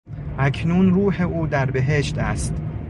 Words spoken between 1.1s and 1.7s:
او